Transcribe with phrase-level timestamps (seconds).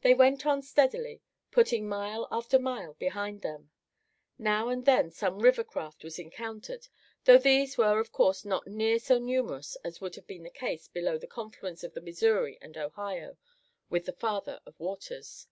[0.00, 3.70] They went on steadily, putting mile after mile behind them.
[4.38, 6.88] Now and then some river craft was encountered,
[7.24, 10.88] though these were of course not near so numerous as would have been the case
[10.88, 13.36] below the confluence of the Missouri and Ohio
[13.90, 15.46] with the Father of Waters.